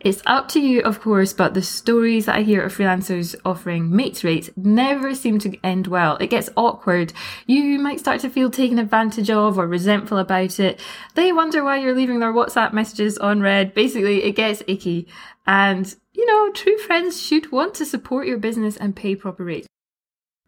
It's 0.00 0.22
up 0.26 0.48
to 0.48 0.60
you, 0.60 0.82
of 0.82 1.00
course, 1.00 1.32
but 1.32 1.54
the 1.54 1.62
stories 1.62 2.26
that 2.26 2.36
I 2.36 2.42
hear 2.42 2.62
of 2.62 2.76
freelancers 2.76 3.34
offering 3.44 3.94
mates 3.94 4.22
rates 4.22 4.50
never 4.54 5.14
seem 5.14 5.38
to 5.40 5.58
end 5.64 5.86
well. 5.86 6.16
It 6.18 6.28
gets 6.28 6.50
awkward. 6.54 7.14
You 7.46 7.78
might 7.78 7.98
start 7.98 8.20
to 8.20 8.30
feel 8.30 8.50
taken 8.50 8.78
advantage 8.78 9.30
of 9.30 9.58
or 9.58 9.66
resentful 9.66 10.18
about 10.18 10.60
it. 10.60 10.80
They 11.14 11.32
wonder 11.32 11.64
why 11.64 11.78
you're 11.78 11.96
leaving 11.96 12.20
their 12.20 12.32
WhatsApp 12.32 12.74
messages 12.74 13.16
on 13.16 13.40
read. 13.40 13.72
Basically, 13.72 14.22
it 14.24 14.36
gets 14.36 14.62
icky. 14.66 15.08
And, 15.46 15.94
you 16.12 16.26
know, 16.26 16.52
true 16.52 16.76
friends 16.76 17.20
should 17.20 17.50
want 17.50 17.74
to 17.74 17.86
support 17.86 18.26
your 18.26 18.38
business 18.38 18.76
and 18.76 18.94
pay 18.94 19.16
proper 19.16 19.44
rates. 19.44 19.66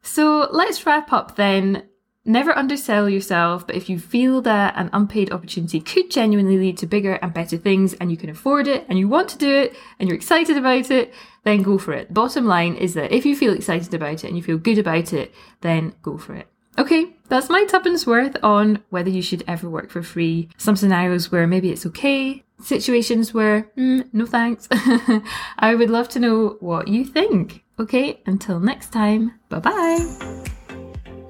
So 0.02 0.48
let's 0.52 0.84
wrap 0.84 1.12
up 1.12 1.36
then 1.36 1.87
Never 2.28 2.56
undersell 2.58 3.08
yourself, 3.08 3.66
but 3.66 3.74
if 3.74 3.88
you 3.88 3.98
feel 3.98 4.42
that 4.42 4.76
an 4.76 4.90
unpaid 4.92 5.32
opportunity 5.32 5.80
could 5.80 6.10
genuinely 6.10 6.58
lead 6.58 6.76
to 6.76 6.86
bigger 6.86 7.14
and 7.14 7.32
better 7.32 7.56
things 7.56 7.94
and 7.94 8.10
you 8.10 8.18
can 8.18 8.28
afford 8.28 8.68
it 8.68 8.84
and 8.86 8.98
you 8.98 9.08
want 9.08 9.30
to 9.30 9.38
do 9.38 9.50
it 9.50 9.74
and 9.98 10.06
you're 10.06 10.16
excited 10.16 10.58
about 10.58 10.90
it, 10.90 11.14
then 11.44 11.62
go 11.62 11.78
for 11.78 11.94
it. 11.94 12.12
Bottom 12.12 12.44
line 12.44 12.74
is 12.74 12.92
that 12.92 13.12
if 13.12 13.24
you 13.24 13.34
feel 13.34 13.54
excited 13.54 13.94
about 13.94 14.24
it 14.24 14.24
and 14.24 14.36
you 14.36 14.42
feel 14.42 14.58
good 14.58 14.76
about 14.76 15.14
it, 15.14 15.34
then 15.62 15.94
go 16.02 16.18
for 16.18 16.34
it. 16.34 16.48
Okay, 16.76 17.16
that's 17.30 17.48
my 17.48 17.64
tuppence 17.64 18.06
worth 18.06 18.36
on 18.42 18.84
whether 18.90 19.08
you 19.08 19.22
should 19.22 19.42
ever 19.48 19.70
work 19.70 19.88
for 19.88 20.02
free. 20.02 20.50
Some 20.58 20.76
scenarios 20.76 21.32
where 21.32 21.46
maybe 21.46 21.70
it's 21.70 21.86
okay, 21.86 22.44
situations 22.60 23.32
where, 23.32 23.70
mm, 23.74 24.06
no 24.12 24.26
thanks. 24.26 24.68
I 25.58 25.74
would 25.74 25.88
love 25.88 26.10
to 26.10 26.20
know 26.20 26.58
what 26.60 26.88
you 26.88 27.06
think. 27.06 27.64
Okay, 27.80 28.20
until 28.26 28.60
next 28.60 28.92
time, 28.92 29.40
bye 29.48 29.60
bye. 29.60 30.56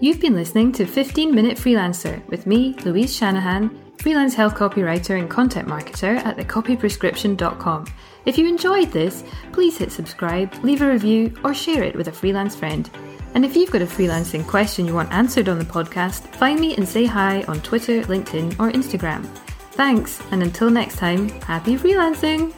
You've 0.01 0.21
been 0.21 0.37
listening 0.37 0.71
to 0.73 0.87
15 0.87 1.35
Minute 1.35 1.59
Freelancer 1.59 2.25
with 2.29 2.47
me, 2.47 2.77
Louise 2.85 3.17
Shanahan, 3.17 3.77
freelance 3.99 4.33
health 4.33 4.55
copywriter 4.55 5.19
and 5.19 5.29
content 5.29 5.67
marketer 5.67 6.19
at 6.25 6.37
thecopyprescription.com. 6.37 7.87
If 8.25 8.39
you 8.39 8.47
enjoyed 8.47 8.93
this, 8.93 9.25
please 9.51 9.77
hit 9.77 9.91
subscribe, 9.91 10.55
leave 10.63 10.83
a 10.83 10.89
review, 10.89 11.35
or 11.43 11.53
share 11.53 11.83
it 11.83 11.97
with 11.97 12.07
a 12.07 12.13
freelance 12.13 12.55
friend. 12.55 12.89
And 13.35 13.45
if 13.45 13.57
you've 13.57 13.73
got 13.73 13.83
a 13.83 13.87
freelancing 13.87 14.47
question 14.47 14.87
you 14.87 14.95
want 14.95 15.13
answered 15.13 15.49
on 15.49 15.59
the 15.59 15.65
podcast, 15.65 16.29
find 16.37 16.61
me 16.61 16.77
and 16.77 16.89
say 16.89 17.05
hi 17.05 17.43
on 17.49 17.61
Twitter, 17.63 18.03
LinkedIn, 18.03 18.53
or 18.61 18.71
Instagram. 18.71 19.27
Thanks, 19.73 20.23
and 20.31 20.45
until 20.45 20.71
next 20.71 20.97
time, 20.97 21.29
happy 21.41 21.77
freelancing! 21.77 22.55